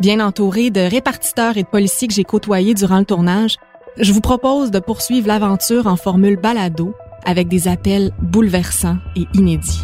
[0.00, 3.56] Bien entouré de répartiteurs et de policiers que j'ai côtoyés durant le tournage,
[3.98, 6.94] je vous propose de poursuivre l'aventure en formule balado
[7.24, 9.82] avec des appels bouleversants et inédits.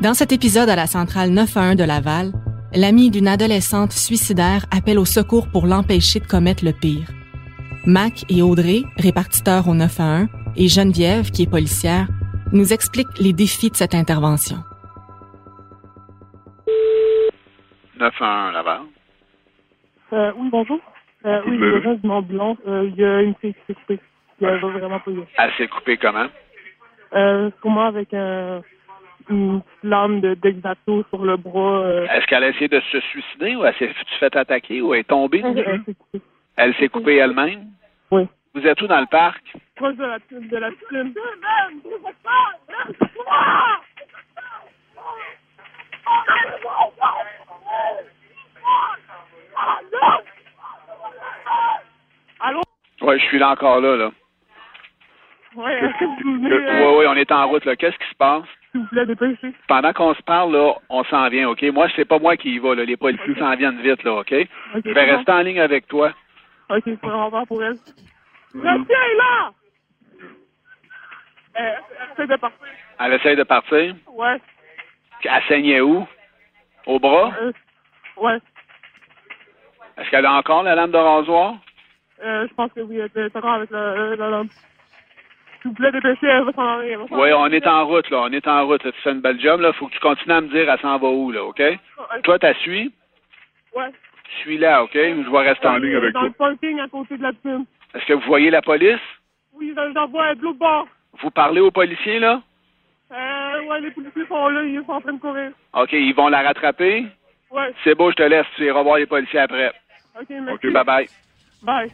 [0.00, 2.32] Dans cet épisode à la centrale 911 de Laval,
[2.74, 7.08] l'ami d'une adolescente suicidaire appelle au secours pour l'empêcher de commettre le pire.
[7.86, 12.08] Mac et Audrey, répartiteurs au 911, et Geneviève, qui est policière,
[12.52, 14.64] nous expliquent les défis de cette intervention.
[17.98, 18.80] 911 Laval.
[20.12, 20.80] Euh, oui, bonjour.
[21.24, 22.58] Euh, oui, Le- je reste d'une ambulance.
[22.66, 23.98] Euh, Il y a une fille qui s'est coupée.
[24.40, 25.26] Elle va vraiment pas bien.
[25.38, 26.26] Elle s'est coupée comment?
[27.14, 28.62] Euh, avec un,
[29.30, 31.80] une petite lame de d'exato sur le bras.
[31.80, 35.00] Euh, Est-ce qu'elle a essayé de se suicider ou elle s'est fait attaquer ou elle
[35.00, 35.42] est tombée?
[35.44, 36.20] elle s'est coupée.
[36.56, 37.66] Elle s'est coupée elle-même?
[38.10, 38.26] Oui.
[38.54, 39.42] Vous êtes où dans le parc?
[39.74, 41.14] Proche de la, de la piscine.
[53.06, 53.96] Oui, je suis là encore là.
[53.96, 54.10] là.
[55.54, 57.64] Ouais, est-ce que vous Oui, venez, euh, oui, on est en route.
[57.64, 57.76] là.
[57.76, 58.44] Qu'est-ce qui se passe?
[58.72, 59.54] s'il vous plaît, dépêcher?
[59.68, 61.62] Pendant qu'on se parle, là, on s'en vient, OK?
[61.72, 62.74] Moi, c'est pas moi qui y va.
[62.74, 62.84] Là.
[62.84, 64.30] Les policiers s'en viennent vite, là, OK?
[64.30, 65.16] Je vais bon.
[65.16, 66.12] rester en ligne avec toi.
[66.68, 67.76] Ok, c'est vraiment pas pour elle.
[68.54, 69.50] La vieille, là!
[71.58, 71.72] Euh,
[72.18, 72.66] elle essaie de partir.
[73.00, 73.94] Elle essaye de partir?
[74.08, 74.40] Ouais.
[75.24, 76.06] Elle saignait où?
[76.86, 77.32] Au bras?
[77.40, 77.52] Euh,
[78.18, 78.38] ouais.
[79.96, 81.54] Est-ce qu'elle a encore la lame de rasoir?
[82.24, 84.50] Euh, je pense que oui, était d'accord avec la, la lampe.
[85.62, 86.96] S'il vous plaît, dépêchez, elle va s'en aller.
[86.96, 88.20] Oui, on est en route, là.
[88.22, 88.84] On est en route.
[88.84, 88.92] là.
[88.92, 89.72] Tu fais une belle job, là.
[89.72, 91.58] Faut que tu continues à me dire elle s'en va où, là, OK?
[91.58, 91.76] Ouais.
[92.22, 92.92] Toi, t'as suis?
[93.74, 93.90] Ouais.
[94.40, 94.92] Suis là, OK?
[94.94, 96.28] Je vais rester en ligne avec Dans toi?
[96.28, 97.64] le parking à côté de la piscine.
[97.94, 99.00] Est-ce que vous voyez la police?
[99.54, 100.86] Oui, j'en vois de l'autre bord.
[101.20, 102.42] Vous parlez aux policiers, là?
[103.12, 105.50] Euh, ouais, les policiers sont là, ils sont en train de courir.
[105.74, 107.06] OK, ils vont la rattraper?
[107.50, 107.72] Ouais.
[107.84, 108.46] C'est beau, je te laisse.
[108.56, 109.72] Tu iras voir les policiers après.
[110.20, 110.52] Ok, merci.
[110.52, 111.08] OK, bye-bye.
[111.62, 111.90] Bye.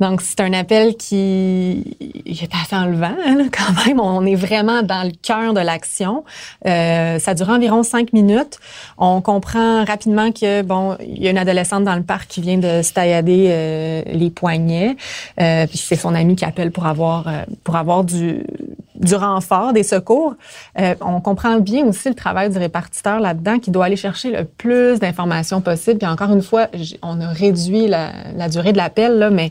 [0.00, 1.96] Donc, c'est un appel qui
[2.26, 4.00] est assez enlevant, hein, quand même.
[4.00, 6.24] On est vraiment dans le cœur de l'action.
[6.66, 8.58] Euh, ça dure environ cinq minutes.
[8.98, 12.58] On comprend rapidement que, bon, il y a une adolescente dans le parc qui vient
[12.58, 14.96] de se taillader euh, les poignets.
[15.40, 18.42] Euh, puis c'est son ami qui appelle pour avoir, euh, pour avoir du,
[18.98, 20.34] du renfort, des secours.
[20.78, 24.44] Euh, on comprend bien aussi le travail du répartiteur là-dedans qui doit aller chercher le
[24.44, 25.98] plus d'informations possible.
[25.98, 26.68] Puis encore une fois,
[27.02, 29.50] on a réduit la, durée de l'appel, mais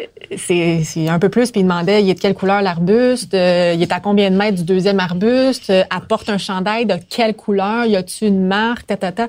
[0.00, 1.50] euh, c'est un peu plus.
[1.50, 3.34] Puis il demandait, il est de quelle couleur l'arbuste?
[3.34, 5.72] Euh, il est à combien de mètres du deuxième arbuste?
[5.90, 7.86] Apporte un chandail de quelle couleur?
[7.86, 8.86] Y a-tu une marque?
[8.86, 9.28] Ta, ta, ta.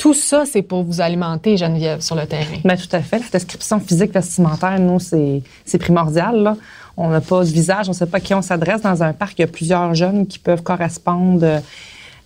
[0.00, 2.56] Tout ça, c'est pour vous alimenter, Geneviève, sur le terrain.
[2.64, 3.18] Ben, tout à fait.
[3.18, 6.42] La description physique vestimentaire, nous, c'est c'est primordial.
[6.42, 6.56] Là.
[6.96, 8.82] On n'a pas de visage, on ne sait pas à qui on s'adresse.
[8.82, 11.58] Dans un parc, il y a plusieurs jeunes qui peuvent correspondre euh,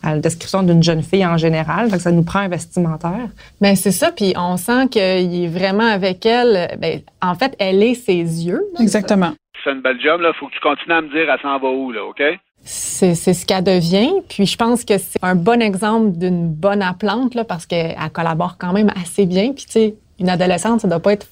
[0.03, 1.91] à la description d'une jeune fille en général.
[1.91, 3.29] Que ça nous prend un vestimentaire.
[3.61, 6.77] Ben c'est ça, puis on sent qu'il est vraiment avec elle.
[6.79, 8.63] Ben, en fait, elle est ses yeux.
[8.81, 9.33] Exactement.
[9.63, 10.33] Fais une belle job, là.
[10.39, 12.23] Faut que tu continues à me dire elle s'en va où, là, OK?
[12.67, 14.13] C'est c'est ce qu'elle devient.
[14.29, 18.57] Puis je pense que c'est un bon exemple d'une bonne appelante, là, parce qu'elle collabore
[18.59, 19.53] quand même assez bien.
[19.53, 21.27] Puis tu sais, une adolescente, ça doit pas être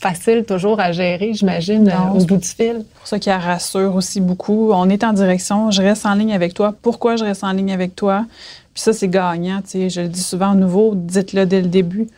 [0.00, 2.18] facile toujours à gérer, j'imagine, Non.
[2.18, 2.76] au bout du fil.
[2.78, 4.70] C'est pour ça qu'elle rassure aussi beaucoup.
[4.72, 6.74] On est en direction, je reste en ligne avec toi.
[6.82, 8.24] Pourquoi je reste en ligne avec toi?
[8.74, 9.60] Puis ça, c'est gagnant.
[9.72, 12.08] Je le dis souvent à nouveau, dites-le dès le début.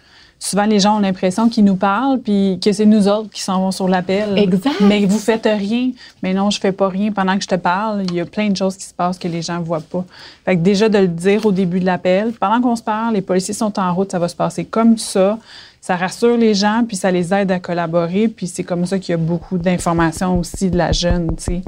[0.40, 3.60] Souvent, les gens ont l'impression qu'ils nous parlent, puis que c'est nous autres qui s'en
[3.60, 4.38] vont sur l'appel.
[4.38, 4.80] Exact.
[4.82, 5.90] Mais vous faites rien.
[6.22, 8.04] Mais non, je fais pas rien pendant que je te parle.
[8.04, 10.04] Il y a plein de choses qui se passent que les gens voient pas.
[10.44, 13.20] Fait que déjà de le dire au début de l'appel, pendant qu'on se parle, les
[13.20, 15.38] policiers sont en route, ça va se passer comme ça.
[15.80, 18.28] Ça rassure les gens, puis ça les aide à collaborer.
[18.28, 21.62] Puis c'est comme ça qu'il y a beaucoup d'informations aussi de la jeune, tu sais.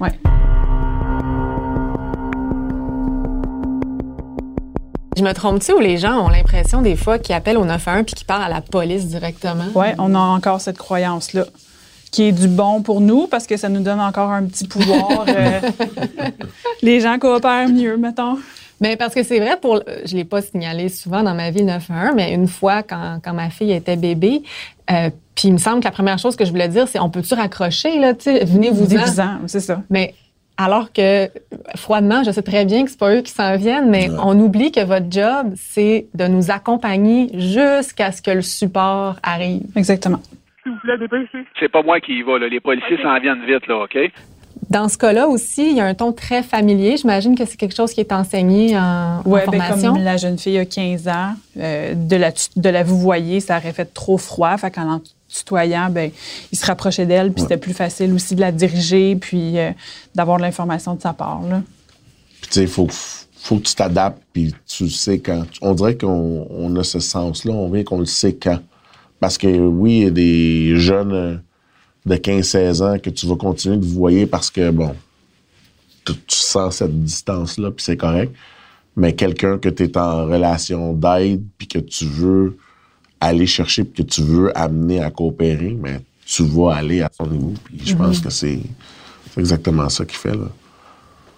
[0.00, 0.12] Ouais.
[5.16, 8.14] Je me trompe-tu ou les gens ont l'impression des fois qu'ils appellent au 911 puis
[8.16, 9.66] qu'ils parlent à la police directement?
[9.74, 11.44] Ouais, on a encore cette croyance-là
[12.10, 15.24] qui est du bon pour nous parce que ça nous donne encore un petit pouvoir.
[15.28, 15.60] euh,
[16.82, 18.38] les gens coopèrent mieux, mettons.
[18.84, 21.64] Mais parce que c'est vrai, pour, je l'ai pas signalé souvent dans ma vie le
[21.66, 24.42] 911, mais une fois quand, quand ma fille était bébé,
[24.90, 27.08] euh, puis il me semble que la première chose que je voulais dire, c'est on
[27.08, 29.80] peut-tu raccrocher là, tu sais, venez vous Dévisant, c'est ça.
[29.88, 30.12] Mais
[30.58, 31.28] Alors que,
[31.76, 34.16] froidement, je sais très bien que c'est pas eux qui s'en viennent, mais Ouais.
[34.22, 39.62] on oublie que votre job, c'est de nous accompagner jusqu'à ce que le support arrive.
[39.74, 40.20] Exactement.
[41.58, 42.48] C'est pas moi qui y va, là.
[42.48, 43.96] Les policiers s'en viennent vite, là, OK?
[44.70, 46.96] Dans ce cas-là aussi, il y a un ton très familier.
[46.96, 49.94] J'imagine que c'est quelque chose qui est enseigné en, Ouais, ben, formation.
[49.94, 53.58] comme la jeune fille a 15 ans, euh, de la de la vous voyez, ça
[53.58, 54.56] aurait fait trop froid.
[54.56, 56.10] Fait qu'en en tutoyant, ben,
[56.52, 59.70] il se rapprochait d'elle, puis c'était plus facile aussi de la diriger, puis euh,
[60.14, 61.42] d'avoir de l'information de sa part.
[61.42, 61.62] Là.
[62.40, 65.44] Puis tu sais, faut, faut que tu t'adaptes, puis tu sais quand.
[65.60, 68.58] On dirait qu'on on a ce sens-là, on vient qu'on le sait quand.
[69.20, 71.36] Parce que oui, il y a des jeunes euh,
[72.06, 74.94] de 15-16 ans que tu vas continuer de vous voyer parce que, bon,
[76.04, 78.34] tu, tu sens cette distance-là, puis c'est correct.
[78.96, 82.56] Mais quelqu'un que tu es en relation d'aide, puis que tu veux
[83.20, 87.26] aller chercher, puis que tu veux amener à coopérer, mais tu vas aller à son
[87.26, 87.52] niveau.
[87.64, 88.60] Puis je pense que c'est
[89.36, 90.48] exactement ça qu'il fait, là.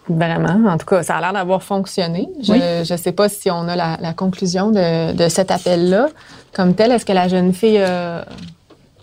[0.09, 0.71] Vraiment.
[0.71, 2.29] En tout cas, ça a l'air d'avoir fonctionné.
[2.41, 6.11] Je ne sais pas si on a la, la conclusion de, de cet appel-là.
[6.53, 8.23] Comme tel, est-ce que la jeune fille euh,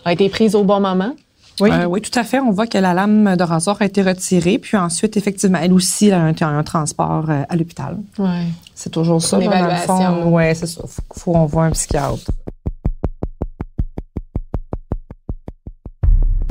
[0.04, 1.14] a été prise au bon moment?
[1.60, 1.70] Oui.
[1.70, 2.40] Euh, oui, tout à fait.
[2.40, 6.08] On voit que la lame de rasoir a été retirée, puis ensuite, effectivement, elle aussi
[6.08, 7.96] elle a un, un transport euh, à l'hôpital.
[8.18, 8.52] Oui.
[8.74, 9.38] C'est toujours ça.
[9.38, 10.32] Là, dans le fond.
[10.32, 10.82] Ouais, c'est ça.
[10.82, 12.30] Faut, faut qu'on voit un psychiatre.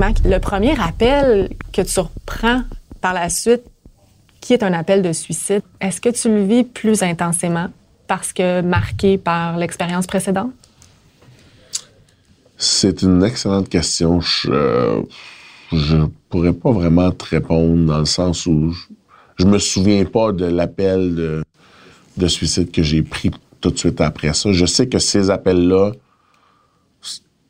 [0.00, 2.62] Mac, le premier appel que tu reprends
[3.00, 3.62] par la suite,
[4.40, 7.68] qui est un appel de suicide, est-ce que tu le vis plus intensément
[8.06, 10.50] parce que marqué par l'expérience précédente?
[12.56, 14.20] C'est une excellente question.
[14.20, 15.02] Je, euh,
[15.72, 15.96] je
[16.28, 18.86] pourrais pas vraiment te répondre dans le sens où je,
[19.36, 21.42] je me souviens pas de l'appel de,
[22.16, 23.30] de suicide que j'ai pris
[23.60, 24.52] tout de suite après ça.
[24.52, 25.92] Je sais que ces appels-là,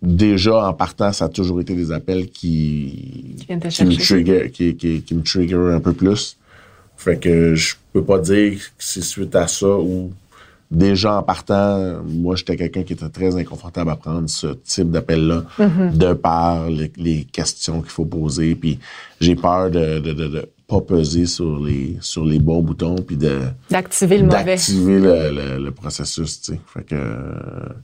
[0.01, 5.15] déjà en partant, ça a toujours été des appels qui, me trigger, qui, qui, qui
[5.15, 6.39] me trigger un peu plus.
[6.97, 10.13] Fait que je peux pas dire que c'est suite à ça ou
[10.71, 15.45] déjà en partant, moi j'étais quelqu'un qui était très inconfortable à prendre ce type d'appel-là,
[15.93, 18.55] de par les, les questions qu'il faut poser.
[18.55, 18.79] Puis
[19.21, 23.17] j'ai peur de, de, de, de pas peser sur les sur les bons boutons puis
[23.19, 23.39] de
[23.71, 24.45] D'activer le mauvais.
[24.45, 26.41] d'activer le, le, le processus.
[26.41, 26.61] Tu sais.
[26.73, 26.97] Fait que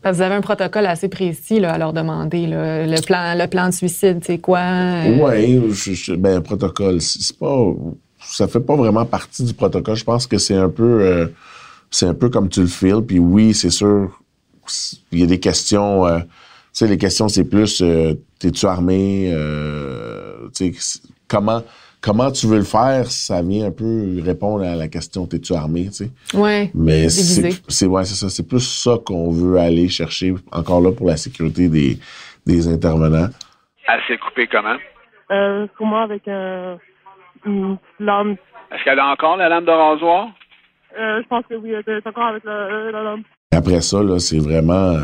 [0.02, 2.46] Parce que vous avez un protocole assez précis là, à leur demander.
[2.46, 2.86] là.
[2.86, 4.60] Le, plan, le plan de suicide, c'est quoi?
[4.60, 7.54] Euh, Ouais, je, je- ben protocole, c'est c'est pas,
[8.24, 9.96] ça fait pas vraiment partie du protocole.
[9.96, 11.26] Je pense que c'est un peu, euh,
[11.90, 13.02] c'est un peu comme tu le files.
[13.06, 14.20] Puis oui, c'est sûr,
[15.12, 16.06] il y a des questions.
[16.06, 16.26] euh, tu
[16.72, 21.62] sais, les questions c'est plus, euh, t'es-tu armé euh, Tu sais, c'est- comment
[22.00, 25.86] comment tu veux le faire Ça vient un peu répondre à la question t'es-tu armé
[25.86, 26.10] Tu sais.
[26.34, 26.70] Ouais.
[26.74, 28.28] Mais c'est c'est- ouais, c'est ça.
[28.30, 31.98] C'est plus ça qu'on veut aller chercher, encore là, pour la sécurité des,
[32.46, 33.28] des intervenants.
[33.88, 34.76] Elle s'est coupée comment?
[35.32, 36.78] Euh, sûrement avec un,
[37.44, 38.36] une petite lame.
[38.72, 40.28] Est-ce qu'elle a encore la lame de rasoir?
[40.98, 43.22] Euh, je pense que oui, est encore avec la, la lame.
[43.52, 44.72] Et après ça, là, c'est vraiment.
[44.92, 45.00] euh,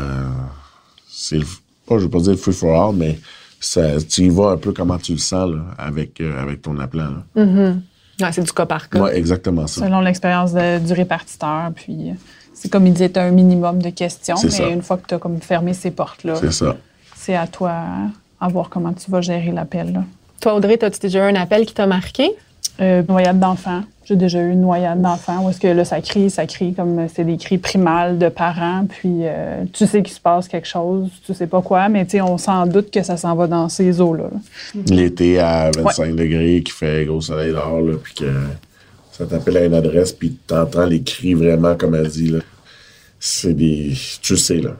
[1.07, 1.45] c'est le-
[1.87, 3.17] pas, je veux pas dire le free for all, mais
[3.59, 6.77] ça, tu y vas un peu comment tu le sens là, avec, euh, avec ton
[6.79, 7.09] appelant.
[7.35, 7.43] Là.
[8.21, 8.99] Ouais, c'est du cas par cas.
[8.99, 9.85] Ouais, exactement ça.
[9.85, 12.13] Selon l'expérience de- du répartiteur, puis euh,
[12.53, 14.67] c'est comme il disait, tu as un minimum de questions, C'est mais ça.
[14.69, 16.75] une fois que tu as comme fermé ces portes-là, C'est ça.
[17.15, 18.11] c'est à toi hein,
[18.41, 19.93] à voir comment tu vas gérer l'appel.
[19.93, 20.03] là.
[20.41, 22.31] Toi, Audrey, as-tu déjà eu un appel qui t'a marqué?
[22.81, 23.81] Euh, noyade d'enfant.
[24.07, 26.97] J'ai déjà eu une noyade d'enfant où est-ce que là, ça crie, ça crie comme
[26.99, 30.67] euh, c'est des cris primals de parents, puis euh, tu sais qu'il se passe quelque
[30.67, 33.47] chose, tu sais pas quoi, mais tu sais, on s'en doute que ça s'en va
[33.47, 34.29] dans ces eaux-là.
[34.89, 38.31] L'été à 25 degrés, qui fait gros soleil dehors, là, puis que
[39.11, 42.29] ça t'appelle à une adresse, puis t'entends les cris vraiment, comme elle dit.
[42.29, 42.39] Là.
[43.19, 43.93] C'est des.
[44.21, 44.71] Tu sais, là.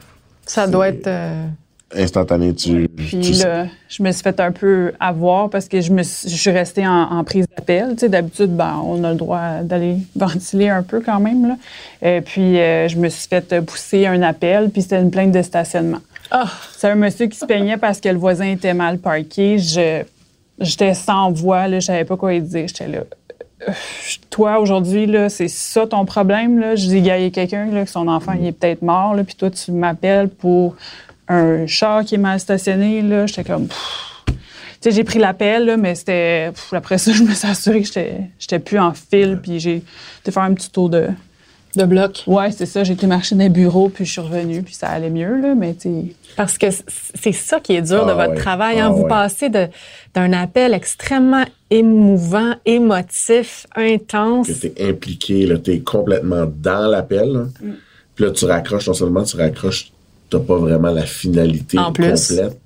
[0.46, 1.08] Ça doit être.
[1.08, 1.48] euh,
[1.96, 2.89] Instantané, tu.
[2.89, 6.29] Puis tu là, je me suis fait un peu avoir parce que je me suis,
[6.29, 7.91] je suis restée en, en prise d'appel.
[7.91, 11.48] Tu sais, d'habitude, ben, on a le droit d'aller ventiler un peu quand même.
[11.48, 11.56] Là.
[12.01, 15.41] Et puis, euh, je me suis fait pousser un appel, puis c'était une plainte de
[15.41, 16.00] stationnement.
[16.29, 16.51] Ah!
[16.75, 19.58] C'est un monsieur qui se plaignait parce que le voisin était mal parqué.
[19.58, 20.03] Je,
[20.60, 22.67] j'étais sans voix, là, je savais pas quoi lui dire.
[22.67, 23.00] J'étais là.
[23.67, 23.72] Euh,
[24.29, 26.60] Toi, aujourd'hui, là, c'est ça ton problème.
[26.60, 26.75] Là?
[26.75, 29.24] Je dis, il y a quelqu'un, là, que son enfant il est peut-être mort, là,
[29.24, 30.75] puis toi, tu m'appelles pour
[31.27, 33.01] un char qui est mal stationné.
[33.01, 33.25] Là.
[33.27, 33.67] J'étais comme.
[33.67, 34.13] pff.
[34.79, 36.51] Tu sais, j'ai pris l'appel, là, mais c'était.
[36.53, 39.84] pff, Après ça, je me suis assurée que j'étais, j'étais plus en fil, puis j'ai
[40.22, 41.07] été faire un petit tour de.
[41.75, 42.24] de bloc.
[42.27, 42.84] Ouais, c'est ça.
[42.84, 45.55] J'ai été marcher dans les bureaux, puis je suis revenue, puis ça allait mieux, là,
[45.55, 45.75] mais.
[46.36, 46.67] Parce que
[47.15, 48.36] c'est ça qui est dur de Ah votre ouais.
[48.38, 48.79] travail.
[48.79, 48.89] hein.
[48.89, 49.10] Ah Vous ouais.
[49.10, 49.67] passez de-
[50.13, 54.48] d'un appel extrêmement émouvant, émotif, intense.
[54.62, 57.31] t'es impliqué, là, t'es complètement dans l'appel.
[57.34, 57.43] là.
[58.15, 59.91] Puis là, tu raccroches, non seulement tu raccroches,
[60.29, 62.10] t'as pas vraiment la finalité En plus.
[62.29, 62.60] complète.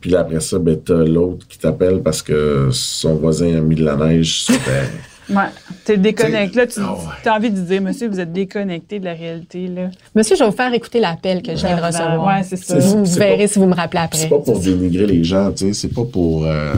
[0.00, 3.76] Puis là, après ça, ben, t'as l'autre qui t'appelle parce que son voisin a mis
[3.76, 4.90] de la neige sur terre.
[5.30, 5.44] Ouais.
[5.84, 6.56] T'es déconnecté.
[6.58, 7.30] Là, tu Ah ouais.
[7.30, 9.90] as envie de dire, monsieur, vous êtes déconnecté de la réalité, là.
[10.16, 12.26] Monsieur, je vais vous faire écouter l'appel que je viens de recevoir.
[12.26, 12.80] Ouais, c'est ça.
[12.80, 14.28] C'est- Vous c'est verrez pas- si vous me rappelez C'est après.
[14.28, 15.72] pas pour dénigrer les gens, tu sais.
[15.72, 16.44] C'est pas pour.
[16.46, 16.74] euh,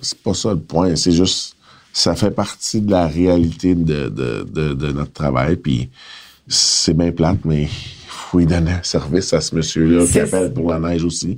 [0.00, 0.96] c'est pas ça le point.
[0.96, 1.54] C'est juste.
[1.92, 5.56] Ça fait partie de la réalité de, de, de, de notre travail.
[5.56, 5.90] Puis
[6.48, 7.68] c'est bien plate, mais
[8.32, 11.36] faut y donner un service à ce monsieur-là qui appelle pour la neige aussi.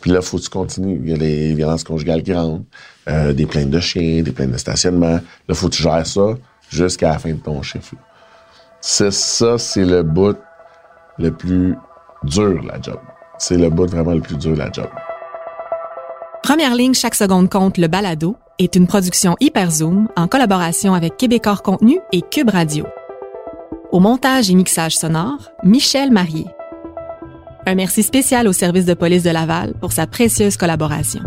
[0.00, 1.00] Puis là, faut que tu continues.
[1.02, 2.62] Il y a les violences conjugales qui rentrent,
[3.08, 5.18] euh, des plaintes de chiens, des plaintes de stationnement.
[5.48, 6.36] Là, faut que tu gères ça
[6.70, 7.96] jusqu'à la fin de ton chiffre.
[8.80, 10.36] C'est ça, c'est le bout
[11.18, 11.74] le plus
[12.22, 13.00] dur, la job.
[13.38, 14.88] C'est le bout vraiment le plus dur, la job.
[16.44, 21.64] Première ligne, chaque seconde compte, le balado, est une production Hyperzoom en collaboration avec Québecor
[21.64, 22.86] Contenu et Cube Radio.
[23.96, 26.44] Au montage et mixage sonore, Michel Marié.
[27.64, 31.22] Un merci spécial au service de police de Laval pour sa précieuse collaboration.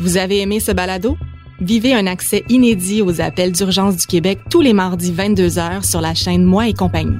[0.00, 1.18] Vous avez aimé ce balado?
[1.60, 6.14] Vivez un accès inédit aux appels d'urgence du Québec tous les mardis 22h sur la
[6.14, 7.18] chaîne Moi et compagnie.